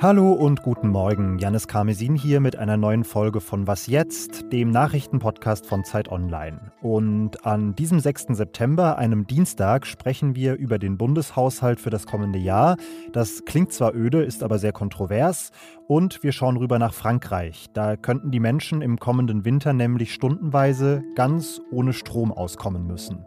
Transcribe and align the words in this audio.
Hallo 0.00 0.30
und 0.30 0.62
guten 0.62 0.90
Morgen. 0.90 1.40
Janis 1.40 1.66
Karmesin 1.66 2.14
hier 2.14 2.38
mit 2.38 2.54
einer 2.54 2.76
neuen 2.76 3.02
Folge 3.02 3.40
von 3.40 3.66
Was 3.66 3.88
jetzt, 3.88 4.52
dem 4.52 4.70
Nachrichtenpodcast 4.70 5.66
von 5.66 5.82
Zeit 5.82 6.08
Online. 6.08 6.70
Und 6.80 7.44
an 7.44 7.74
diesem 7.74 7.98
6. 7.98 8.26
September, 8.28 8.96
einem 8.96 9.26
Dienstag, 9.26 9.88
sprechen 9.88 10.36
wir 10.36 10.54
über 10.54 10.78
den 10.78 10.98
Bundeshaushalt 10.98 11.80
für 11.80 11.90
das 11.90 12.06
kommende 12.06 12.38
Jahr. 12.38 12.76
Das 13.10 13.44
klingt 13.44 13.72
zwar 13.72 13.92
öde, 13.92 14.22
ist 14.22 14.44
aber 14.44 14.60
sehr 14.60 14.70
kontrovers. 14.70 15.50
Und 15.88 16.22
wir 16.22 16.30
schauen 16.30 16.58
rüber 16.58 16.78
nach 16.78 16.94
Frankreich. 16.94 17.66
Da 17.72 17.96
könnten 17.96 18.30
die 18.30 18.38
Menschen 18.38 18.82
im 18.82 19.00
kommenden 19.00 19.44
Winter 19.44 19.72
nämlich 19.72 20.14
stundenweise 20.14 21.02
ganz 21.16 21.60
ohne 21.72 21.92
Strom 21.92 22.30
auskommen 22.30 22.86
müssen. 22.86 23.24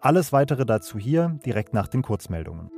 Alles 0.00 0.32
weitere 0.32 0.66
dazu 0.66 1.00
hier 1.00 1.36
direkt 1.44 1.74
nach 1.74 1.88
den 1.88 2.02
Kurzmeldungen. 2.02 2.70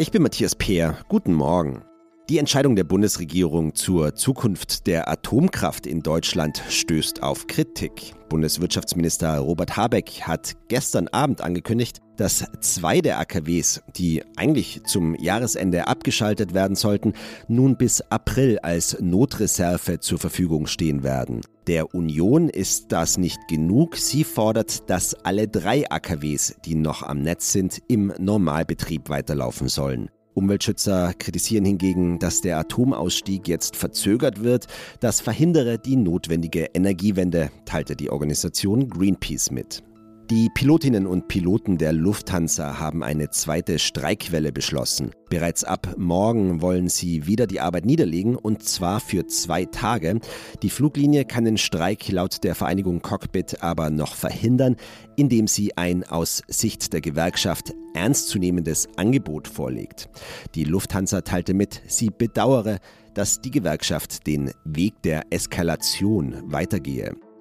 Ich 0.00 0.12
bin 0.12 0.22
Matthias 0.22 0.54
Peer. 0.54 0.96
Guten 1.08 1.34
Morgen. 1.34 1.82
Die 2.30 2.36
Entscheidung 2.36 2.76
der 2.76 2.84
Bundesregierung 2.84 3.74
zur 3.74 4.14
Zukunft 4.14 4.86
der 4.86 5.08
Atomkraft 5.08 5.86
in 5.86 6.02
Deutschland 6.02 6.62
stößt 6.68 7.22
auf 7.22 7.46
Kritik. 7.46 8.12
Bundeswirtschaftsminister 8.28 9.38
Robert 9.38 9.78
Habeck 9.78 10.20
hat 10.20 10.52
gestern 10.68 11.08
Abend 11.08 11.40
angekündigt, 11.40 12.02
dass 12.18 12.44
zwei 12.60 13.00
der 13.00 13.18
AKWs, 13.18 13.80
die 13.96 14.22
eigentlich 14.36 14.82
zum 14.84 15.14
Jahresende 15.14 15.86
abgeschaltet 15.86 16.52
werden 16.52 16.76
sollten, 16.76 17.14
nun 17.48 17.78
bis 17.78 18.02
April 18.02 18.58
als 18.58 19.00
Notreserve 19.00 20.00
zur 20.00 20.18
Verfügung 20.18 20.66
stehen 20.66 21.02
werden. 21.02 21.40
Der 21.66 21.94
Union 21.94 22.50
ist 22.50 22.92
das 22.92 23.16
nicht 23.16 23.40
genug. 23.48 23.96
Sie 23.96 24.24
fordert, 24.24 24.90
dass 24.90 25.14
alle 25.14 25.48
drei 25.48 25.90
AKWs, 25.90 26.56
die 26.66 26.74
noch 26.74 27.02
am 27.02 27.22
Netz 27.22 27.52
sind, 27.52 27.80
im 27.88 28.12
Normalbetrieb 28.18 29.08
weiterlaufen 29.08 29.68
sollen. 29.68 30.10
Umweltschützer 30.38 31.12
kritisieren 31.18 31.64
hingegen, 31.64 32.18
dass 32.18 32.40
der 32.40 32.58
Atomausstieg 32.58 33.48
jetzt 33.48 33.76
verzögert 33.76 34.42
wird. 34.42 34.66
Das 35.00 35.20
verhindere 35.20 35.78
die 35.78 35.96
notwendige 35.96 36.66
Energiewende, 36.74 37.50
teilte 37.64 37.96
die 37.96 38.08
Organisation 38.08 38.88
Greenpeace 38.88 39.50
mit. 39.50 39.82
Die 40.30 40.50
Pilotinnen 40.50 41.06
und 41.06 41.28
Piloten 41.28 41.78
der 41.78 41.94
Lufthansa 41.94 42.78
haben 42.78 43.02
eine 43.02 43.30
zweite 43.30 43.78
Streikwelle 43.78 44.52
beschlossen. 44.52 45.12
Bereits 45.30 45.64
ab 45.64 45.94
morgen 45.96 46.60
wollen 46.60 46.90
sie 46.90 47.26
wieder 47.26 47.46
die 47.46 47.60
Arbeit 47.60 47.86
niederlegen 47.86 48.36
und 48.36 48.62
zwar 48.62 49.00
für 49.00 49.26
zwei 49.26 49.64
Tage. 49.64 50.20
Die 50.62 50.68
Fluglinie 50.68 51.24
kann 51.24 51.46
den 51.46 51.56
Streik 51.56 52.08
laut 52.10 52.44
der 52.44 52.54
Vereinigung 52.54 53.00
Cockpit 53.00 53.62
aber 53.62 53.88
noch 53.88 54.14
verhindern, 54.14 54.76
indem 55.16 55.46
sie 55.46 55.78
ein 55.78 56.04
aus 56.04 56.42
Sicht 56.46 56.92
der 56.92 57.00
Gewerkschaft 57.00 57.72
ernstzunehmendes 57.94 58.86
Angebot 58.96 59.48
vorlegt. 59.48 60.10
Die 60.54 60.64
Lufthansa 60.64 61.22
teilte 61.22 61.54
mit, 61.54 61.80
sie 61.86 62.10
bedauere, 62.10 62.80
dass 63.14 63.40
die 63.40 63.50
Gewerkschaft 63.50 64.26
den 64.26 64.52
Weg 64.66 65.00
der 65.04 65.22
Eskalation 65.30 66.36
weitergehe. 66.44 67.16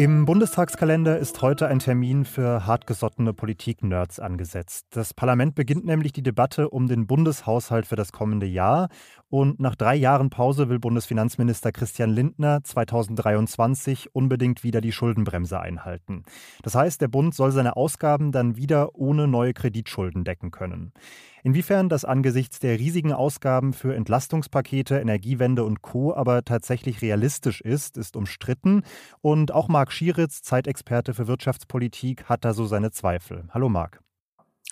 Im 0.00 0.24
Bundestagskalender 0.24 1.18
ist 1.18 1.42
heute 1.42 1.68
ein 1.68 1.78
Termin 1.78 2.24
für 2.24 2.66
hartgesottene 2.66 3.34
Politik-Nerds 3.34 4.18
angesetzt. 4.18 4.86
Das 4.92 5.12
Parlament 5.12 5.54
beginnt 5.54 5.84
nämlich 5.84 6.14
die 6.14 6.22
Debatte 6.22 6.70
um 6.70 6.88
den 6.88 7.06
Bundeshaushalt 7.06 7.84
für 7.84 7.96
das 7.96 8.10
kommende 8.10 8.46
Jahr. 8.46 8.88
Und 9.28 9.60
nach 9.60 9.76
drei 9.76 9.94
Jahren 9.94 10.30
Pause 10.30 10.70
will 10.70 10.78
Bundesfinanzminister 10.78 11.70
Christian 11.70 12.08
Lindner 12.08 12.64
2023 12.64 14.14
unbedingt 14.14 14.64
wieder 14.64 14.80
die 14.80 14.90
Schuldenbremse 14.90 15.60
einhalten. 15.60 16.24
Das 16.62 16.74
heißt, 16.74 17.02
der 17.02 17.08
Bund 17.08 17.34
soll 17.34 17.52
seine 17.52 17.76
Ausgaben 17.76 18.32
dann 18.32 18.56
wieder 18.56 18.94
ohne 18.94 19.28
neue 19.28 19.52
Kreditschulden 19.52 20.24
decken 20.24 20.50
können. 20.50 20.94
Inwiefern 21.42 21.88
das 21.88 22.04
angesichts 22.04 22.58
der 22.58 22.78
riesigen 22.78 23.12
Ausgaben 23.12 23.72
für 23.72 23.94
Entlastungspakete, 23.94 24.98
Energiewende 24.98 25.64
und 25.64 25.80
Co. 25.80 26.14
aber 26.14 26.44
tatsächlich 26.44 27.00
realistisch 27.00 27.60
ist, 27.60 27.96
ist 27.96 28.16
umstritten. 28.16 28.82
Und 29.22 29.52
auch 29.52 29.68
Marc 29.68 29.89
Schieritz, 29.92 30.42
Zeitexperte 30.42 31.14
für 31.14 31.26
Wirtschaftspolitik, 31.26 32.24
hat 32.24 32.44
da 32.44 32.54
so 32.54 32.66
seine 32.66 32.90
Zweifel. 32.90 33.44
Hallo 33.50 33.68
Marc. 33.68 34.00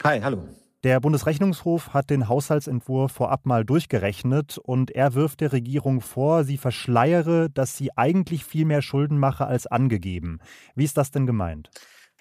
Hi, 0.05 0.21
hallo. 0.21 0.45
Der 0.84 1.01
Bundesrechnungshof 1.01 1.93
hat 1.93 2.09
den 2.09 2.29
Haushaltsentwurf 2.29 3.12
vorab 3.12 3.47
mal 3.47 3.65
durchgerechnet 3.65 4.59
und 4.59 4.93
er 4.93 5.15
wirft 5.15 5.41
der 5.41 5.53
Regierung 5.53 6.01
vor, 6.01 6.45
sie 6.45 6.57
verschleiere, 6.57 7.51
dass 7.51 7.77
sie 7.77 7.97
eigentlich 7.97 8.45
viel 8.45 8.65
mehr 8.65 8.81
Schulden 8.81 9.19
mache 9.19 9.47
als 9.47 9.67
angegeben. 9.67 10.39
Wie 10.77 10.84
ist 10.84 10.97
das 10.97 11.11
denn 11.11 11.27
gemeint? 11.27 11.71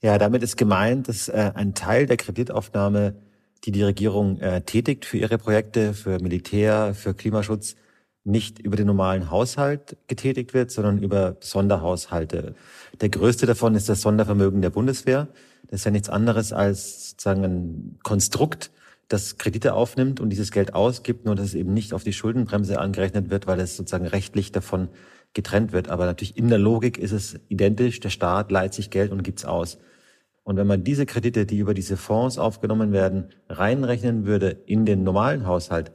Ja, 0.01 0.17
damit 0.17 0.41
ist 0.41 0.57
gemeint, 0.57 1.07
dass 1.07 1.27
äh, 1.27 1.51
ein 1.53 1.75
Teil 1.75 2.07
der 2.07 2.17
Kreditaufnahme 2.17 3.15
die 3.63 3.71
die 3.71 3.83
Regierung 3.83 4.39
äh, 4.39 4.61
tätigt 4.61 5.05
für 5.05 5.17
ihre 5.17 5.37
Projekte, 5.37 5.93
für 5.93 6.19
Militär, 6.19 6.93
für 6.93 7.13
Klimaschutz, 7.13 7.75
nicht 8.27 8.59
über 8.59 8.75
den 8.75 8.87
normalen 8.87 9.31
Haushalt 9.31 9.97
getätigt 10.07 10.53
wird, 10.53 10.69
sondern 10.69 11.01
über 11.01 11.37
Sonderhaushalte. 11.39 12.55
Der 12.99 13.09
größte 13.09 13.45
davon 13.45 13.73
ist 13.73 13.89
das 13.89 14.01
Sondervermögen 14.01 14.61
der 14.61 14.69
Bundeswehr. 14.69 15.29
Das 15.67 15.81
ist 15.81 15.85
ja 15.85 15.91
nichts 15.91 16.09
anderes 16.09 16.53
als 16.53 17.11
sozusagen 17.11 17.43
ein 17.43 17.99
Konstrukt, 18.03 18.71
das 19.07 19.37
Kredite 19.37 19.73
aufnimmt 19.73 20.19
und 20.19 20.29
dieses 20.29 20.51
Geld 20.51 20.73
ausgibt, 20.73 21.25
nur 21.25 21.35
dass 21.35 21.47
es 21.47 21.53
eben 21.53 21.73
nicht 21.73 21.93
auf 21.93 22.03
die 22.03 22.13
Schuldenbremse 22.13 22.79
angerechnet 22.79 23.29
wird, 23.29 23.47
weil 23.47 23.59
es 23.61 23.77
sozusagen 23.77 24.07
rechtlich 24.07 24.51
davon 24.51 24.89
getrennt 25.33 25.71
wird. 25.71 25.89
Aber 25.89 26.05
natürlich 26.05 26.37
in 26.37 26.49
der 26.49 26.57
Logik 26.57 26.97
ist 26.97 27.13
es 27.13 27.39
identisch. 27.47 27.99
Der 28.01 28.09
Staat 28.09 28.51
leiht 28.51 28.73
sich 28.73 28.89
Geld 28.89 29.11
und 29.11 29.23
gibt's 29.23 29.45
aus. 29.45 29.77
Und 30.43 30.57
wenn 30.57 30.67
man 30.67 30.83
diese 30.83 31.05
Kredite, 31.05 31.45
die 31.45 31.59
über 31.59 31.73
diese 31.73 31.97
Fonds 31.97 32.37
aufgenommen 32.37 32.91
werden, 32.91 33.29
reinrechnen 33.49 34.25
würde 34.25 34.49
in 34.65 34.85
den 34.85 35.03
normalen 35.03 35.45
Haushalt, 35.45 35.91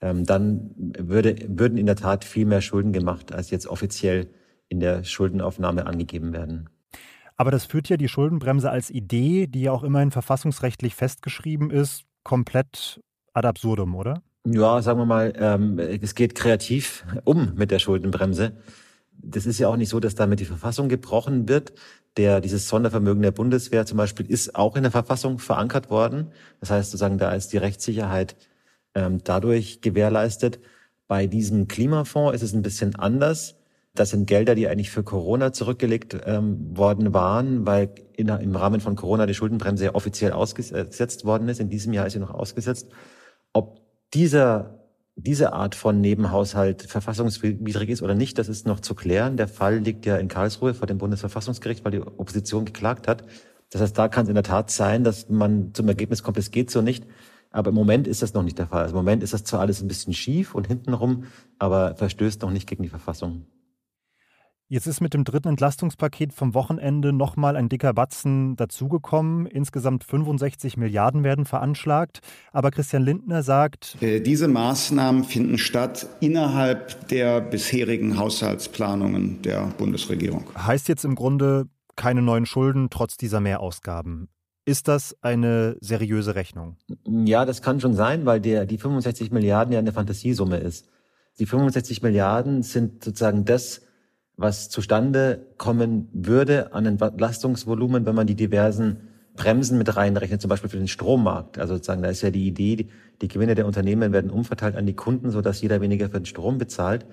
dann 0.00 0.70
würde, 0.76 1.36
würden 1.48 1.78
in 1.78 1.86
der 1.86 1.96
Tat 1.96 2.24
viel 2.24 2.46
mehr 2.46 2.60
Schulden 2.60 2.92
gemacht, 2.92 3.32
als 3.32 3.50
jetzt 3.50 3.66
offiziell 3.66 4.28
in 4.68 4.80
der 4.80 5.04
Schuldenaufnahme 5.04 5.86
angegeben 5.86 6.32
werden. 6.32 6.68
Aber 7.36 7.50
das 7.50 7.66
führt 7.66 7.88
ja 7.88 7.96
die 7.96 8.08
Schuldenbremse 8.08 8.70
als 8.70 8.90
Idee, 8.90 9.46
die 9.46 9.62
ja 9.62 9.72
auch 9.72 9.84
immerhin 9.84 10.10
verfassungsrechtlich 10.10 10.94
festgeschrieben 10.94 11.70
ist, 11.70 12.04
komplett 12.24 13.00
ad 13.34 13.46
absurdum, 13.46 13.94
oder? 13.94 14.22
Ja, 14.46 14.80
sagen 14.80 15.00
wir 15.00 15.06
mal, 15.06 15.32
ähm, 15.36 15.78
es 15.78 16.14
geht 16.14 16.34
kreativ 16.34 17.04
um 17.24 17.54
mit 17.56 17.70
der 17.70 17.78
Schuldenbremse. 17.78 18.52
Das 19.18 19.44
ist 19.44 19.58
ja 19.58 19.68
auch 19.68 19.76
nicht 19.76 19.88
so, 19.88 20.00
dass 20.00 20.14
damit 20.14 20.40
die 20.40 20.44
Verfassung 20.44 20.88
gebrochen 20.88 21.48
wird, 21.48 21.72
der, 22.16 22.40
dieses 22.40 22.68
Sondervermögen 22.68 23.22
der 23.22 23.32
Bundeswehr 23.32 23.84
zum 23.86 23.98
Beispiel 23.98 24.26
ist 24.26 24.54
auch 24.54 24.76
in 24.76 24.82
der 24.82 24.92
Verfassung 24.92 25.38
verankert 25.38 25.90
worden. 25.90 26.28
Das 26.60 26.70
heißt 26.70 26.90
sozusagen, 26.90 27.18
da 27.18 27.32
ist 27.32 27.52
die 27.52 27.58
Rechtssicherheit 27.58 28.36
ähm, 28.96 29.20
dadurch 29.22 29.80
gewährleistet. 29.82 30.58
Bei 31.06 31.28
diesem 31.28 31.68
Klimafonds 31.68 32.34
ist 32.34 32.42
es 32.42 32.52
ein 32.52 32.62
bisschen 32.62 32.96
anders. 32.96 33.54
Das 33.94 34.10
sind 34.10 34.26
Gelder, 34.26 34.54
die 34.54 34.66
eigentlich 34.66 34.90
für 34.90 35.04
Corona 35.04 35.52
zurückgelegt 35.52 36.16
ähm, 36.24 36.76
worden 36.76 37.14
waren, 37.14 37.64
weil 37.66 37.90
in, 38.16 38.28
im 38.28 38.56
Rahmen 38.56 38.80
von 38.80 38.96
Corona 38.96 39.26
die 39.26 39.34
Schuldenbremse 39.34 39.94
offiziell 39.94 40.32
ausgesetzt 40.32 41.24
worden 41.24 41.48
ist. 41.48 41.60
In 41.60 41.70
diesem 41.70 41.92
Jahr 41.92 42.06
ist 42.06 42.14
sie 42.14 42.18
noch 42.18 42.34
ausgesetzt. 42.34 42.88
Ob 43.52 43.80
dieser 44.12 44.76
diese 45.18 45.54
Art 45.54 45.74
von 45.74 46.02
Nebenhaushalt 46.02 46.82
verfassungswidrig 46.82 47.88
ist 47.88 48.02
oder 48.02 48.14
nicht, 48.14 48.38
das 48.38 48.50
ist 48.50 48.66
noch 48.66 48.80
zu 48.80 48.94
klären. 48.94 49.38
Der 49.38 49.48
Fall 49.48 49.78
liegt 49.78 50.04
ja 50.04 50.18
in 50.18 50.28
Karlsruhe 50.28 50.74
vor 50.74 50.86
dem 50.86 50.98
Bundesverfassungsgericht, 50.98 51.84
weil 51.84 51.92
die 51.92 52.00
Opposition 52.00 52.66
geklagt 52.66 53.08
hat. 53.08 53.24
Das 53.70 53.80
heißt, 53.80 53.96
da 53.96 54.08
kann 54.08 54.24
es 54.24 54.28
in 54.28 54.34
der 54.34 54.44
Tat 54.44 54.70
sein, 54.70 55.04
dass 55.04 55.30
man 55.30 55.72
zum 55.72 55.88
Ergebnis 55.88 56.22
kommt, 56.22 56.36
es 56.36 56.50
geht 56.50 56.70
so 56.70 56.82
nicht. 56.82 57.06
Aber 57.50 57.70
im 57.70 57.74
Moment 57.74 58.06
ist 58.06 58.22
das 58.22 58.34
noch 58.34 58.42
nicht 58.42 58.58
der 58.58 58.66
Fall. 58.66 58.82
Also 58.82 58.94
Im 58.94 59.04
Moment 59.04 59.22
ist 59.22 59.32
das 59.32 59.44
zwar 59.44 59.60
alles 59.60 59.80
ein 59.80 59.88
bisschen 59.88 60.12
schief 60.12 60.54
und 60.54 60.66
hintenrum, 60.66 61.24
aber 61.58 61.94
verstößt 61.96 62.42
noch 62.42 62.50
nicht 62.50 62.68
gegen 62.68 62.82
die 62.82 62.88
Verfassung. 62.88 63.46
Jetzt 64.68 64.88
ist 64.88 65.00
mit 65.00 65.14
dem 65.14 65.22
dritten 65.22 65.46
Entlastungspaket 65.46 66.32
vom 66.32 66.52
Wochenende 66.52 67.12
nochmal 67.12 67.54
ein 67.54 67.68
dicker 67.68 67.94
Batzen 67.94 68.56
dazugekommen. 68.56 69.46
Insgesamt 69.46 70.02
65 70.02 70.76
Milliarden 70.76 71.22
werden 71.22 71.44
veranschlagt. 71.44 72.18
Aber 72.52 72.72
Christian 72.72 73.04
Lindner 73.04 73.44
sagt, 73.44 73.96
äh, 74.02 74.18
diese 74.18 74.48
Maßnahmen 74.48 75.22
finden 75.22 75.58
statt 75.58 76.08
innerhalb 76.18 77.06
der 77.08 77.40
bisherigen 77.40 78.18
Haushaltsplanungen 78.18 79.40
der 79.42 79.66
Bundesregierung. 79.78 80.42
Heißt 80.56 80.88
jetzt 80.88 81.04
im 81.04 81.14
Grunde 81.14 81.66
keine 81.94 82.20
neuen 82.20 82.44
Schulden 82.44 82.90
trotz 82.90 83.16
dieser 83.16 83.38
Mehrausgaben. 83.38 84.28
Ist 84.68 84.88
das 84.88 85.16
eine 85.22 85.76
seriöse 85.80 86.34
Rechnung? 86.34 86.76
Ja, 87.06 87.44
das 87.44 87.62
kann 87.62 87.78
schon 87.78 87.94
sein, 87.94 88.26
weil 88.26 88.40
der, 88.40 88.66
die 88.66 88.78
65 88.78 89.30
Milliarden 89.30 89.72
ja 89.72 89.78
eine 89.78 89.92
Fantasiesumme 89.92 90.56
ist. 90.56 90.88
Die 91.38 91.46
65 91.46 92.02
Milliarden 92.02 92.64
sind 92.64 93.04
sozusagen 93.04 93.44
das, 93.44 93.82
was 94.36 94.68
zustande 94.68 95.46
kommen 95.56 96.08
würde 96.12 96.72
an 96.74 96.84
Entlastungsvolumen, 96.84 98.06
wenn 98.06 98.16
man 98.16 98.26
die 98.26 98.34
diversen 98.34 99.08
Bremsen 99.36 99.78
mit 99.78 99.94
reinrechnet, 99.94 100.40
zum 100.40 100.48
Beispiel 100.48 100.70
für 100.70 100.78
den 100.78 100.88
Strommarkt. 100.88 101.58
Also 101.60 101.74
sozusagen, 101.74 102.02
da 102.02 102.08
ist 102.08 102.22
ja 102.22 102.30
die 102.30 102.48
Idee, 102.48 102.88
die 103.22 103.28
Gewinne 103.28 103.54
der 103.54 103.66
Unternehmen 103.66 104.12
werden 104.12 104.32
umverteilt 104.32 104.74
an 104.74 104.86
die 104.86 104.96
Kunden, 104.96 105.30
sodass 105.30 105.60
jeder 105.60 105.80
weniger 105.80 106.08
für 106.08 106.18
den 106.18 106.26
Strom 106.26 106.58
bezahlt. 106.58 107.06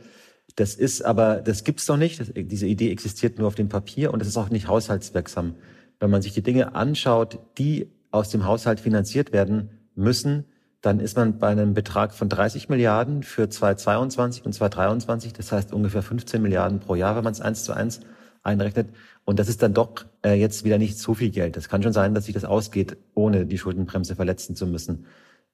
Das 0.55 0.73
ist 0.73 1.05
aber, 1.05 1.35
das 1.35 1.63
gibt's 1.63 1.85
doch 1.85 1.97
nicht. 1.97 2.19
Diese 2.35 2.65
Idee 2.65 2.91
existiert 2.91 3.37
nur 3.37 3.47
auf 3.47 3.55
dem 3.55 3.69
Papier 3.69 4.11
und 4.11 4.23
es 4.23 4.27
ist 4.27 4.37
auch 4.37 4.49
nicht 4.49 4.67
haushaltswirksam. 4.67 5.55
Wenn 6.03 6.09
man 6.09 6.21
sich 6.21 6.33
die 6.33 6.43
Dinge 6.43 6.75
anschaut, 6.75 7.39
die 7.57 7.89
aus 8.11 8.27
dem 8.27 8.43
Haushalt 8.43 8.81
finanziert 8.81 9.31
werden 9.31 9.69
müssen, 9.95 10.43
dann 10.81 10.99
ist 10.99 11.15
man 11.15 11.39
bei 11.39 11.47
einem 11.47 11.73
Betrag 11.73 12.13
von 12.13 12.27
30 12.27 12.67
Milliarden 12.67 13.23
für 13.23 13.47
2022 13.47 14.45
und 14.45 14.51
2023. 14.51 15.31
Das 15.31 15.53
heißt 15.53 15.71
ungefähr 15.71 16.01
15 16.01 16.41
Milliarden 16.41 16.81
pro 16.81 16.95
Jahr, 16.95 17.15
wenn 17.15 17.23
man 17.23 17.31
es 17.31 17.39
eins 17.39 17.63
zu 17.63 17.71
eins 17.71 18.01
einrechnet. 18.43 18.89
Und 19.23 19.39
das 19.39 19.47
ist 19.47 19.63
dann 19.63 19.73
doch 19.73 20.03
äh, 20.25 20.33
jetzt 20.33 20.65
wieder 20.65 20.77
nicht 20.77 20.99
so 20.99 21.13
viel 21.13 21.29
Geld. 21.29 21.55
Das 21.55 21.69
kann 21.69 21.81
schon 21.81 21.93
sein, 21.93 22.13
dass 22.13 22.25
sich 22.25 22.33
das 22.33 22.43
ausgeht, 22.43 22.97
ohne 23.13 23.45
die 23.45 23.57
Schuldenbremse 23.57 24.17
verletzen 24.17 24.57
zu 24.57 24.67
müssen. 24.67 25.05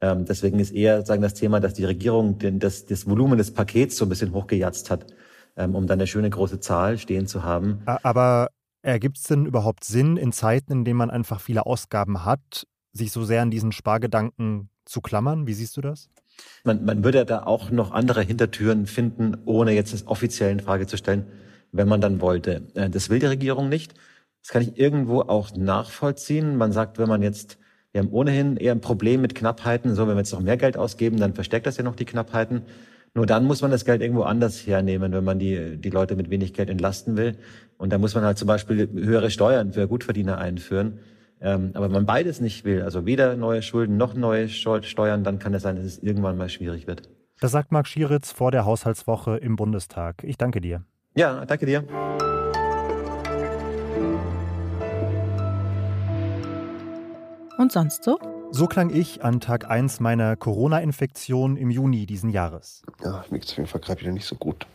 Ähm, 0.01 0.25
deswegen 0.25 0.59
ist 0.59 0.71
eher 0.71 1.05
sagen 1.05 1.21
das 1.21 1.35
Thema, 1.35 1.59
dass 1.59 1.75
die 1.75 1.85
Regierung 1.85 2.39
den, 2.39 2.57
das, 2.57 2.87
das 2.87 3.07
Volumen 3.07 3.37
des 3.37 3.53
Pakets 3.53 3.97
so 3.97 4.05
ein 4.05 4.09
bisschen 4.09 4.33
hochgejatzt 4.33 4.89
hat, 4.89 5.05
ähm, 5.57 5.75
um 5.75 5.85
dann 5.85 5.99
eine 5.99 6.07
schöne 6.07 6.31
große 6.31 6.59
Zahl 6.59 6.97
stehen 6.97 7.27
zu 7.27 7.43
haben. 7.43 7.83
Aber 7.85 8.49
ergibt 8.81 9.17
es 9.17 9.23
denn 9.23 9.45
überhaupt 9.45 9.83
Sinn, 9.83 10.17
in 10.17 10.31
Zeiten, 10.31 10.71
in 10.71 10.85
denen 10.85 10.97
man 10.97 11.09
einfach 11.09 11.41
viele 11.41 11.65
Ausgaben 11.65 12.25
hat, 12.25 12.67
sich 12.93 13.11
so 13.11 13.23
sehr 13.23 13.41
an 13.41 13.51
diesen 13.51 13.71
Spargedanken 13.71 14.69
zu 14.85 15.01
klammern? 15.01 15.47
Wie 15.47 15.53
siehst 15.53 15.77
du 15.77 15.81
das? 15.81 16.09
Man, 16.63 16.85
man 16.85 17.03
würde 17.03 17.25
da 17.25 17.43
auch 17.43 17.69
noch 17.69 17.91
andere 17.91 18.21
Hintertüren 18.21 18.87
finden, 18.87 19.37
ohne 19.45 19.73
jetzt 19.73 19.93
das 19.93 20.07
offiziell 20.07 20.51
in 20.51 20.61
Frage 20.61 20.87
zu 20.87 20.97
stellen, 20.97 21.27
wenn 21.71 21.87
man 21.87 22.01
dann 22.01 22.21
wollte. 22.21 22.67
Äh, 22.75 22.89
das 22.89 23.09
will 23.09 23.19
die 23.19 23.25
Regierung 23.25 23.69
nicht. 23.69 23.93
Das 24.41 24.51
kann 24.51 24.61
ich 24.61 24.77
irgendwo 24.77 25.21
auch 25.21 25.55
nachvollziehen. 25.55 26.55
Man 26.55 26.71
sagt, 26.71 26.97
wenn 26.97 27.09
man 27.09 27.21
jetzt 27.21 27.57
wir 27.91 28.01
haben 28.01 28.11
ohnehin 28.11 28.57
eher 28.57 28.73
ein 28.73 28.81
Problem 28.81 29.21
mit 29.21 29.33
Knappheiten. 29.33 29.95
So, 29.95 30.07
wenn 30.07 30.15
wir 30.15 30.19
jetzt 30.19 30.33
noch 30.33 30.41
mehr 30.41 30.57
Geld 30.57 30.77
ausgeben, 30.77 31.17
dann 31.17 31.33
verstärkt 31.33 31.65
das 31.65 31.77
ja 31.77 31.83
noch 31.83 31.95
die 31.95 32.05
Knappheiten. 32.05 32.63
Nur 33.13 33.25
dann 33.25 33.45
muss 33.45 33.61
man 33.61 33.71
das 33.71 33.85
Geld 33.85 34.01
irgendwo 34.01 34.23
anders 34.23 34.65
hernehmen, 34.65 35.11
wenn 35.11 35.23
man 35.23 35.39
die, 35.39 35.77
die 35.77 35.89
Leute 35.89 36.15
mit 36.15 36.29
wenig 36.29 36.53
Geld 36.53 36.69
entlasten 36.69 37.17
will. 37.17 37.37
Und 37.77 37.91
da 37.91 37.97
muss 37.97 38.15
man 38.15 38.23
halt 38.23 38.37
zum 38.37 38.47
Beispiel 38.47 38.89
höhere 38.93 39.31
Steuern 39.31 39.73
für 39.73 39.87
Gutverdiener 39.87 40.37
einführen. 40.37 40.99
Ähm, 41.41 41.71
aber 41.73 41.85
wenn 41.85 41.93
man 41.93 42.05
beides 42.05 42.41
nicht 42.41 42.65
will, 42.65 42.81
also 42.81 43.05
weder 43.05 43.35
neue 43.35 43.61
Schulden 43.61 43.97
noch 43.97 44.13
neue 44.13 44.49
Steuern, 44.49 45.23
dann 45.23 45.39
kann 45.39 45.53
es 45.53 45.63
sein, 45.63 45.75
dass 45.77 45.85
es 45.85 45.99
irgendwann 45.99 46.37
mal 46.37 46.49
schwierig 46.49 46.85
wird. 46.85 47.09
Das 47.39 47.51
sagt 47.51 47.71
Marc 47.71 47.87
Schieritz 47.87 48.31
vor 48.33 48.51
der 48.51 48.65
Haushaltswoche 48.65 49.37
im 49.37 49.55
Bundestag. 49.55 50.23
Ich 50.23 50.37
danke 50.37 50.59
dir. 50.59 50.83
Ja, 51.15 51.45
danke 51.45 51.65
dir. 51.65 51.85
Und 57.57 57.71
sonst 57.71 58.03
so? 58.03 58.17
So 58.51 58.65
klang 58.65 58.89
ich 58.89 59.23
an 59.23 59.39
Tag 59.39 59.69
1 59.69 59.99
meiner 59.99 60.35
Corona-Infektion 60.35 61.55
im 61.55 61.69
Juni 61.69 62.05
diesen 62.05 62.31
Jahres. 62.31 62.81
Ja, 63.03 63.23
mir 63.29 63.39
geht 63.39 63.45
es 63.45 63.51
auf 63.51 63.57
jeden 63.57 63.69
Fall 63.69 63.81
gerade 63.81 64.01
wieder 64.01 64.11
nicht 64.11 64.25
so 64.25 64.35
gut. 64.35 64.65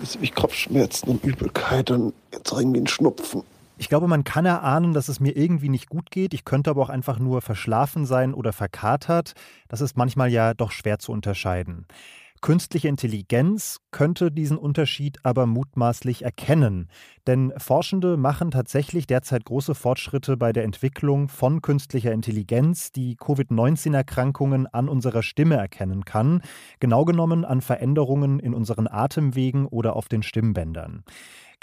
Jetzt 0.00 0.14
habe 0.14 0.24
ich 0.24 0.34
Kopfschmerzen 0.34 1.10
und 1.10 1.24
Übelkeit 1.24 1.90
und 1.90 2.14
jetzt 2.32 2.50
irgendwie 2.50 2.80
ein 2.80 2.86
Schnupfen. 2.86 3.42
Ich 3.76 3.88
glaube, 3.88 4.08
man 4.08 4.24
kann 4.24 4.46
erahnen, 4.46 4.94
dass 4.94 5.08
es 5.08 5.20
mir 5.20 5.36
irgendwie 5.36 5.68
nicht 5.68 5.88
gut 5.88 6.10
geht. 6.10 6.32
Ich 6.32 6.44
könnte 6.44 6.70
aber 6.70 6.82
auch 6.82 6.88
einfach 6.88 7.18
nur 7.18 7.42
verschlafen 7.42 8.06
sein 8.06 8.32
oder 8.32 8.52
verkatert. 8.52 9.34
Das 9.68 9.80
ist 9.80 9.96
manchmal 9.96 10.30
ja 10.30 10.54
doch 10.54 10.70
schwer 10.70 10.98
zu 10.98 11.12
unterscheiden. 11.12 11.86
Künstliche 12.44 12.88
Intelligenz 12.88 13.80
könnte 13.90 14.30
diesen 14.30 14.58
Unterschied 14.58 15.16
aber 15.22 15.46
mutmaßlich 15.46 16.26
erkennen, 16.26 16.90
denn 17.26 17.54
Forschende 17.56 18.18
machen 18.18 18.50
tatsächlich 18.50 19.06
derzeit 19.06 19.46
große 19.46 19.74
Fortschritte 19.74 20.36
bei 20.36 20.52
der 20.52 20.64
Entwicklung 20.64 21.28
von 21.30 21.62
künstlicher 21.62 22.12
Intelligenz, 22.12 22.92
die 22.92 23.16
Covid-19-Erkrankungen 23.16 24.66
an 24.66 24.90
unserer 24.90 25.22
Stimme 25.22 25.56
erkennen 25.56 26.04
kann, 26.04 26.42
genau 26.80 27.06
genommen 27.06 27.46
an 27.46 27.62
Veränderungen 27.62 28.40
in 28.40 28.52
unseren 28.52 28.88
Atemwegen 28.88 29.64
oder 29.64 29.96
auf 29.96 30.08
den 30.08 30.22
Stimmbändern. 30.22 31.02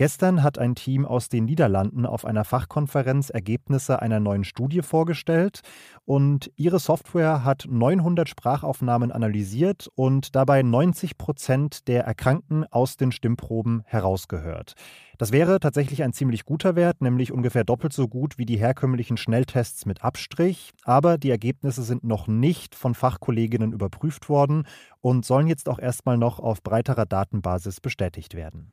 Gestern 0.02 0.42
hat 0.42 0.58
ein 0.58 0.74
Team 0.74 1.06
aus 1.06 1.30
den 1.30 1.46
Niederlanden 1.46 2.08
auf 2.08 2.26
einer 2.26 2.44
Fachkonferenz 2.44 3.30
Ergebnisse 3.30 4.02
einer 4.02 4.20
neuen 4.20 4.44
Studie 4.44 4.82
vorgestellt 4.82 5.60
und 6.06 6.52
ihre 6.56 6.80
Software 6.80 7.44
hat 7.44 7.68
900 7.70 8.28
Sprachaufnahmen 8.28 9.12
analysiert 9.12 9.90
und 9.94 10.36
dabei 10.36 10.64
90 10.64 11.20
Prozent 11.20 11.88
der 11.88 12.04
Erkrankten 12.06 12.66
aus 12.72 12.98
den 12.98 13.12
Stimmproben 13.12 13.84
herausgehört. 13.86 14.74
Das 15.20 15.32
wäre 15.32 15.60
tatsächlich 15.60 16.02
ein 16.02 16.14
ziemlich 16.14 16.46
guter 16.46 16.76
Wert, 16.76 17.04
nämlich 17.04 17.32
ungefähr 17.32 17.64
doppelt 17.64 17.94
so 17.94 18.08
gut 18.08 18.40
wie 18.40 18.48
die 18.48 18.58
herkömmlichen 18.58 19.18
Schnelltests 19.18 19.86
mit 19.86 20.04
Abstrich. 20.04 20.72
Aber 20.84 21.20
die 21.20 21.30
Ergebnisse 21.30 21.84
sind 21.84 22.04
noch 22.04 22.26
nicht 22.26 22.74
von 22.74 22.96
Fachkolleginnen 22.96 23.72
überprüft 23.72 24.30
worden 24.30 24.66
und 25.00 25.26
sollen 25.26 25.46
jetzt 25.46 25.70
auch 25.70 25.78
erstmal 25.78 26.18
noch 26.18 26.40
auf 26.40 26.64
breiterer 26.64 27.06
Datenbasis 27.06 27.82
bestätigt 27.82 28.34
werden. 28.34 28.72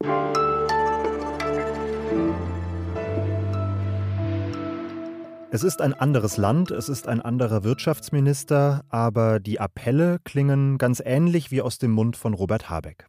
Es 5.50 5.64
ist 5.64 5.80
ein 5.80 5.94
anderes 5.94 6.36
Land, 6.36 6.70
es 6.70 6.90
ist 6.90 7.08
ein 7.08 7.22
anderer 7.22 7.64
Wirtschaftsminister, 7.64 8.84
aber 8.90 9.40
die 9.40 9.58
Appelle 9.58 10.18
klingen 10.22 10.76
ganz 10.76 11.02
ähnlich 11.04 11.50
wie 11.50 11.62
aus 11.62 11.78
dem 11.78 11.90
Mund 11.90 12.18
von 12.18 12.34
Robert 12.34 12.68
Habeck. 12.68 13.06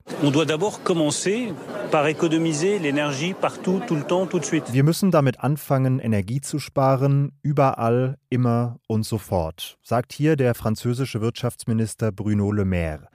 Wir 4.72 4.84
müssen 4.84 5.12
damit 5.12 5.40
anfangen, 5.42 6.00
Energie 6.00 6.42
zu 6.42 6.60
sparen, 6.60 7.34
überall, 7.42 8.18
immer 8.30 8.78
und 8.88 9.04
sofort, 9.04 9.78
sagt 9.84 10.14
hier 10.14 10.38
der 10.38 10.56
französische 10.56 11.20
Wirtschaftsminister 11.20 12.14
Bruno 12.14 12.52
Le 12.54 12.64
Maire. 12.64 13.10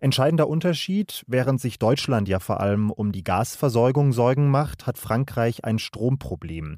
Entscheidender 0.00 0.48
Unterschied, 0.48 1.24
während 1.26 1.60
sich 1.60 1.78
Deutschland 1.78 2.26
ja 2.26 2.38
vor 2.40 2.60
allem 2.60 2.90
um 2.90 3.12
die 3.12 3.22
Gasversorgung 3.22 4.12
Sorgen 4.12 4.50
macht, 4.50 4.86
hat 4.86 4.96
Frankreich 4.96 5.64
ein 5.66 5.78
Stromproblem. 5.78 6.76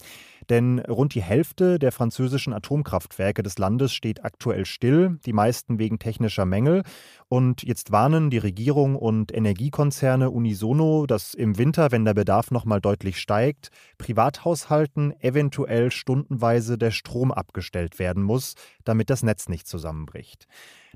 Denn 0.51 0.81
rund 0.81 1.15
die 1.15 1.23
Hälfte 1.23 1.79
der 1.79 1.93
französischen 1.93 2.53
Atomkraftwerke 2.53 3.45
des 3.45 3.59
Landes 3.59 3.93
steht 3.93 4.25
aktuell 4.25 4.67
still, 4.67 5.21
die 5.25 5.33
meisten 5.33 5.79
wegen 5.79 6.01
technischer 6.01 6.45
Mängel. 6.45 6.83
Und 7.29 7.63
jetzt 7.63 7.93
warnen 7.93 8.29
die 8.29 8.39
Regierung 8.39 8.97
und 8.97 9.33
Energiekonzerne 9.33 10.29
unisono, 10.29 11.07
dass 11.07 11.33
im 11.33 11.59
Winter, 11.59 11.93
wenn 11.93 12.05
der 12.05 12.15
Bedarf 12.15 12.51
nochmal 12.51 12.81
deutlich 12.81 13.19
steigt, 13.19 13.71
Privathaushalten 13.99 15.15
eventuell 15.21 15.93
stundenweise 15.93 16.77
der 16.77 16.91
Strom 16.91 17.31
abgestellt 17.31 18.01
werden 18.01 18.25
muss, 18.25 18.55
damit 18.83 19.11
das 19.11 19.23
Netz 19.23 19.49
nicht 19.49 19.69
zusammenbricht. 19.69 20.49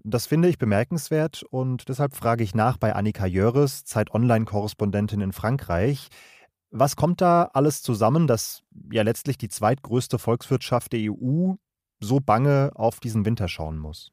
Das 0.05 0.27
finde 0.27 0.49
ich 0.49 0.59
bemerkenswert 0.59 1.43
und 1.43 1.89
deshalb 1.89 2.15
frage 2.15 2.45
ich 2.45 2.55
nach 2.55 2.77
bei 2.77 2.95
Annika 2.95 3.27
Jöres, 3.27 3.85
Zeit 3.85 4.13
Online-Korrespondentin 4.13 5.21
in 5.21 5.33
Frankreich. 5.33 6.09
Was 6.71 6.97
kommt 6.97 7.21
da 7.21 7.51
alles 7.55 7.83
zusammen, 7.83 8.27
dass 8.27 8.63
ja 8.91 9.03
letztlich 9.03 9.39
die 9.39 9.49
zweitgrößte 9.49 10.19
Volkswirtschaft 10.19 10.93
der 10.93 11.13
EU 11.13 11.55
so 12.01 12.21
bange 12.21 12.73
auf 12.75 13.01
diesen 13.01 13.25
Winter 13.25 13.49
schauen 13.49 13.79
muss? 13.79 14.13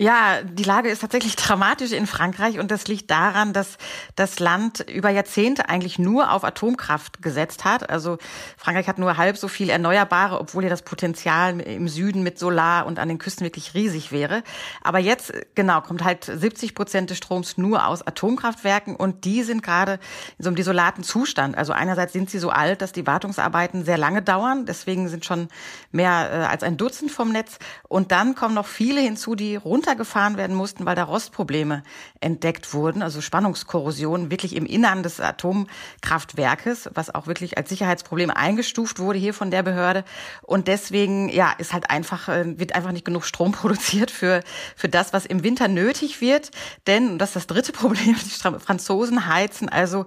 Ja, 0.00 0.42
die 0.44 0.62
Lage 0.62 0.90
ist 0.90 1.00
tatsächlich 1.00 1.34
dramatisch 1.36 1.90
in 1.90 2.06
Frankreich 2.06 2.60
und 2.60 2.70
das 2.70 2.86
liegt 2.86 3.10
daran, 3.10 3.52
dass 3.52 3.78
das 4.14 4.38
Land 4.38 4.88
über 4.88 5.10
Jahrzehnte 5.10 5.68
eigentlich 5.68 5.98
nur 5.98 6.30
auf 6.30 6.44
Atomkraft 6.44 7.20
gesetzt 7.20 7.64
hat. 7.64 7.90
Also 7.90 8.18
Frankreich 8.56 8.86
hat 8.86 8.98
nur 8.98 9.16
halb 9.16 9.36
so 9.36 9.48
viel 9.48 9.70
Erneuerbare, 9.70 10.38
obwohl 10.38 10.62
ja 10.62 10.70
das 10.70 10.82
Potenzial 10.82 11.60
im 11.60 11.88
Süden 11.88 12.22
mit 12.22 12.38
Solar 12.38 12.86
und 12.86 13.00
an 13.00 13.08
den 13.08 13.18
Küsten 13.18 13.44
wirklich 13.44 13.74
riesig 13.74 14.12
wäre. 14.12 14.44
Aber 14.84 15.00
jetzt, 15.00 15.32
genau, 15.56 15.80
kommt 15.80 16.04
halt 16.04 16.24
70 16.24 16.76
Prozent 16.76 17.10
des 17.10 17.18
Stroms 17.18 17.58
nur 17.58 17.84
aus 17.84 18.06
Atomkraftwerken 18.06 18.94
und 18.94 19.24
die 19.24 19.42
sind 19.42 19.64
gerade 19.64 19.94
in 20.38 20.44
so 20.44 20.48
einem 20.48 20.56
desolaten 20.56 21.02
Zustand. 21.02 21.58
Also 21.58 21.72
einerseits 21.72 22.12
sind 22.12 22.30
sie 22.30 22.38
so 22.38 22.50
alt, 22.50 22.82
dass 22.82 22.92
die 22.92 23.08
Wartungsarbeiten 23.08 23.84
sehr 23.84 23.98
lange 23.98 24.22
dauern. 24.22 24.64
Deswegen 24.64 25.08
sind 25.08 25.24
schon 25.24 25.48
mehr 25.90 26.30
äh, 26.30 26.44
als 26.44 26.62
ein 26.62 26.76
Dutzend 26.76 27.10
vom 27.10 27.32
Netz. 27.32 27.58
Und 27.88 28.12
dann 28.12 28.36
kommen 28.36 28.54
noch 28.54 28.66
viele 28.66 29.00
hinzu, 29.00 29.34
die 29.34 29.56
runter 29.56 29.87
runtergefahren 29.88 30.36
werden 30.36 30.54
mussten, 30.54 30.84
weil 30.84 30.94
da 30.94 31.04
Rostprobleme 31.04 31.82
entdeckt 32.20 32.74
wurden, 32.74 33.02
also 33.02 33.20
Spannungskorrosion 33.22 34.30
wirklich 34.30 34.54
im 34.54 34.66
Innern 34.66 35.02
des 35.02 35.18
Atomkraftwerkes, 35.18 36.90
was 36.92 37.14
auch 37.14 37.26
wirklich 37.26 37.56
als 37.56 37.70
Sicherheitsproblem 37.70 38.30
eingestuft 38.30 38.98
wurde 38.98 39.18
hier 39.18 39.32
von 39.32 39.50
der 39.50 39.62
Behörde. 39.62 40.04
Und 40.42 40.68
deswegen, 40.68 41.30
ja, 41.30 41.52
ist 41.56 41.72
halt 41.72 41.90
einfach, 41.90 42.28
äh, 42.28 42.58
wird 42.58 42.74
einfach 42.74 42.92
nicht 42.92 43.06
genug 43.06 43.24
Strom 43.24 43.52
produziert 43.58 44.10
für, 44.10 44.42
für 44.76 44.90
das, 44.90 45.14
was 45.14 45.24
im 45.24 45.42
Winter 45.42 45.68
nötig 45.68 46.20
wird. 46.20 46.50
Denn, 46.86 47.12
und 47.12 47.18
das 47.18 47.30
ist 47.30 47.36
das 47.36 47.46
dritte 47.46 47.72
Problem, 47.78 48.14
die 48.14 48.60
Franzosen 48.60 49.26
heizen 49.26 49.68
also 49.68 50.04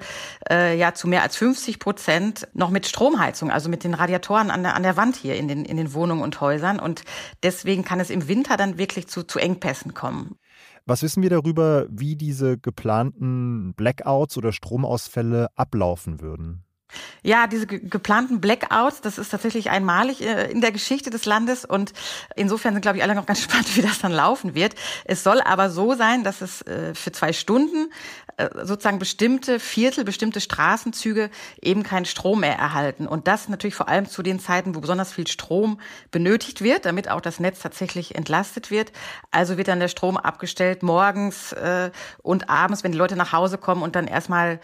äh, 0.49 0.77
ja 0.77 0.93
zu 0.93 1.07
mehr 1.07 1.23
als 1.23 1.35
50 1.37 1.79
Prozent 1.79 2.47
noch 2.53 2.69
mit 2.69 2.85
Stromheizung, 2.85 3.49
also 3.49 3.69
mit 3.69 3.83
den 3.83 3.95
Radiatoren 3.95 4.51
an 4.51 4.63
der, 4.63 4.75
an 4.75 4.83
der 4.83 4.95
Wand 4.95 5.15
hier 5.15 5.35
in 5.37 5.47
den, 5.47 5.65
in 5.65 5.77
den 5.77 5.93
Wohnungen 5.93 6.21
und 6.21 6.39
Häusern. 6.39 6.79
Und 6.79 7.03
deswegen 7.41 7.83
kann 7.83 7.99
es 7.99 8.11
im 8.11 8.27
Winter 8.27 8.57
dann 8.57 8.77
wirklich 8.77 9.07
zu, 9.07 9.23
zu 9.23 9.39
Engpässen 9.39 9.70
Engpässen 9.71 9.93
kommen. 9.93 10.35
Was 10.85 11.01
wissen 11.01 11.23
wir 11.23 11.29
darüber, 11.29 11.87
wie 11.89 12.15
diese 12.15 12.57
geplanten 12.57 13.73
Blackouts 13.75 14.37
oder 14.37 14.51
Stromausfälle 14.51 15.47
ablaufen 15.55 16.19
würden? 16.19 16.65
Ja, 17.23 17.45
diese 17.45 17.67
geplanten 17.67 18.41
Blackouts, 18.41 19.01
das 19.01 19.19
ist 19.19 19.29
tatsächlich 19.29 19.69
einmalig 19.69 20.21
äh, 20.21 20.49
in 20.51 20.59
der 20.59 20.71
Geschichte 20.71 21.11
des 21.11 21.25
Landes 21.25 21.65
und 21.65 21.93
insofern 22.35 22.73
sind, 22.73 22.81
glaube 22.81 22.97
ich, 22.97 23.03
alle 23.03 23.13
noch 23.13 23.25
ganz 23.27 23.45
gespannt, 23.45 23.75
wie 23.77 23.81
das 23.81 23.99
dann 23.99 24.11
laufen 24.11 24.55
wird. 24.55 24.73
Es 25.05 25.23
soll 25.23 25.39
aber 25.41 25.69
so 25.69 25.93
sein, 25.93 26.23
dass 26.23 26.41
es 26.41 26.63
äh, 26.63 26.95
für 26.95 27.11
zwei 27.11 27.31
Stunden 27.31 27.91
äh, 28.37 28.49
sozusagen 28.63 28.97
bestimmte 28.97 29.59
Viertel, 29.59 30.03
bestimmte 30.03 30.41
Straßenzüge 30.41 31.29
eben 31.61 31.83
keinen 31.83 32.05
Strom 32.05 32.39
mehr 32.39 32.57
erhalten. 32.57 33.05
Und 33.05 33.27
das 33.27 33.49
natürlich 33.49 33.75
vor 33.75 33.87
allem 33.87 34.07
zu 34.07 34.23
den 34.23 34.39
Zeiten, 34.39 34.73
wo 34.73 34.79
besonders 34.79 35.13
viel 35.13 35.27
Strom 35.27 35.79
benötigt 36.09 36.63
wird, 36.63 36.85
damit 36.85 37.07
auch 37.07 37.21
das 37.21 37.39
Netz 37.39 37.59
tatsächlich 37.59 38.15
entlastet 38.15 38.71
wird. 38.71 38.91
Also 39.29 39.57
wird 39.57 39.67
dann 39.67 39.79
der 39.79 39.89
Strom 39.89 40.17
abgestellt 40.17 40.83
morgens 40.83 41.55
und 42.21 42.49
abends, 42.49 42.83
wenn 42.83 42.91
die 42.91 42.97
Leute 42.97 43.15
nach 43.15 43.31
Hause 43.31 43.57
kommen 43.57 43.81
und 43.81 43.95
dann 43.95 44.07
erstmal 44.07 44.59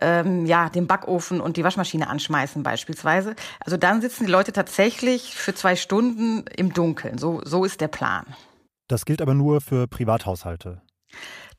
ähm, 0.00 0.46
ja 0.46 0.68
den 0.68 0.86
Backofen 0.86 1.40
und 1.40 1.56
die 1.56 1.64
Waschmaschine 1.72 2.08
anschmeißen 2.08 2.62
beispielsweise. 2.62 3.34
Also 3.60 3.76
dann 3.78 4.02
sitzen 4.02 4.26
die 4.26 4.30
Leute 4.30 4.52
tatsächlich 4.52 5.34
für 5.34 5.54
zwei 5.54 5.74
Stunden 5.74 6.44
im 6.54 6.72
Dunkeln. 6.74 7.16
So, 7.16 7.40
so 7.44 7.64
ist 7.64 7.80
der 7.80 7.88
Plan. 7.88 8.26
Das 8.88 9.06
gilt 9.06 9.22
aber 9.22 9.32
nur 9.32 9.62
für 9.62 9.86
Privathaushalte. 9.88 10.82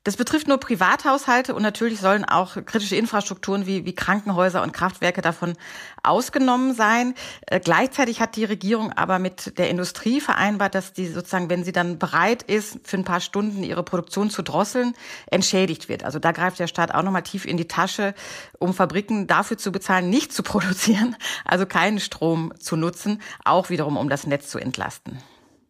Das 0.04 0.18
betrifft 0.18 0.50
nur 0.50 0.58
Privathaushalte 0.58 1.56
und 1.56 1.62
natürlich 1.62 2.02
sollen 2.02 2.26
auch 2.26 2.56
kritische 2.66 2.98
Infrastrukturen 2.98 3.66
wie, 3.66 3.86
wie 3.86 3.96
Krankenhäuser 3.96 4.62
und 4.62 4.74
Kraftwerke 4.74 5.22
davon 5.22 5.54
ausgenommen 6.04 6.74
sein. 6.74 7.14
Äh, 7.48 7.62
gleichzeitig 7.62 8.20
hat 8.20 8.36
die 8.36 8.44
Regierung 8.44 8.92
aber 8.92 9.18
mit 9.18 9.58
der 9.58 9.70
Industrie 9.70 10.20
vereinbart, 10.20 10.76
dass 10.76 10.92
die 10.92 11.08
sozusagen, 11.08 11.50
wenn 11.50 11.64
sie 11.64 11.72
dann 11.72 12.00
bereit 12.00 12.44
ist, 12.44 12.80
für 12.84 12.98
ein 12.98 13.06
paar 13.06 13.22
Stunden 13.22 13.64
ihre 13.64 13.84
Produktion 13.84 14.30
zu 14.30 14.42
drosseln, 14.42 14.94
entschädigt 15.28 15.88
wird. 15.88 16.04
Also 16.04 16.20
da 16.20 16.34
greift 16.34 16.60
der 16.60 16.68
Staat 16.68 16.94
auch 16.94 17.04
nochmal 17.04 17.24
tief 17.24 17.46
in 17.46 17.56
die 17.56 17.70
Tasche, 17.70 18.14
um 18.60 18.74
Fabriken 18.74 19.26
dafür 19.28 19.58
zu 19.58 19.72
bezahlen, 19.72 20.10
nicht 20.10 20.34
zu 20.34 20.44
produzieren, 20.44 21.16
also 21.46 21.66
keinen 21.66 22.02
Strom 22.02 22.54
zu 22.60 22.76
nutzen, 22.76 23.22
auch 23.46 23.70
wiederum 23.70 23.96
um 23.96 24.10
das 24.10 24.28
Netz 24.28 24.50
zu 24.50 24.60
entlasten. 24.60 25.20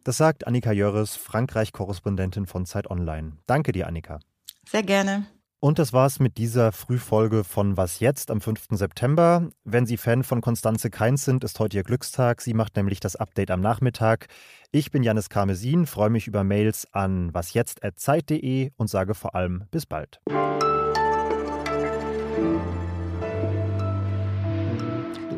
Das 0.04 0.18
sagt 0.18 0.46
Annika 0.46 0.70
Jörres, 0.70 1.16
Frankreich-Korrespondentin 1.16 2.44
von 2.44 2.66
Zeit 2.66 2.90
Online. 2.90 3.38
Danke 3.46 3.72
dir, 3.72 3.86
Annika. 3.86 4.20
Sehr 4.68 4.82
gerne. 4.82 5.24
Und 5.60 5.78
das 5.78 5.94
war's 5.94 6.20
mit 6.20 6.36
dieser 6.36 6.72
Frühfolge 6.72 7.42
von 7.42 7.78
Was 7.78 8.00
jetzt 8.00 8.30
am 8.30 8.42
5. 8.42 8.66
September. 8.72 9.48
Wenn 9.64 9.86
Sie 9.86 9.96
Fan 9.96 10.22
von 10.22 10.42
Konstanze 10.42 10.90
Keins 10.90 11.24
sind, 11.24 11.42
ist 11.42 11.58
heute 11.58 11.78
Ihr 11.78 11.84
Glückstag. 11.84 12.42
Sie 12.42 12.52
macht 12.52 12.76
nämlich 12.76 13.00
das 13.00 13.16
Update 13.16 13.50
am 13.50 13.62
Nachmittag. 13.62 14.26
Ich 14.72 14.90
bin 14.90 15.02
Janis 15.02 15.30
Karmesin, 15.30 15.86
freue 15.86 16.10
mich 16.10 16.26
über 16.26 16.44
Mails 16.44 16.86
an 16.92 17.32
wasjetzt.zeit.de 17.32 18.72
und 18.76 18.88
sage 18.88 19.14
vor 19.14 19.34
allem 19.34 19.64
bis 19.70 19.86
bald. 19.86 20.20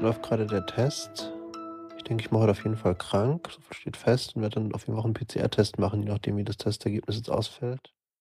Läuft 0.03 0.25
gerade 0.25 0.47
der 0.47 0.67
Test 0.67 1.36
denke, 2.09 2.25
ich 2.25 2.31
mache 2.31 2.43
heute 2.43 2.53
auf 2.53 2.65
jeden 2.65 2.77
Fall 2.77 2.95
krank. 2.95 3.51
So 3.51 3.61
steht 3.73 3.97
fest 3.97 4.37
und 4.37 4.43
werde 4.43 4.57
dann 4.61 4.73
auf 4.75 4.87
jeden 4.87 4.97
Fall 4.97 5.05
einen 5.05 5.15
PCR-Test 5.15 5.79
machen, 5.79 6.03
je 6.03 6.09
nachdem, 6.09 6.37
wie 6.37 6.45
das 6.45 6.57
Testergebnis 6.57 7.17
jetzt 7.17 7.31
ausfällt. 7.31 7.93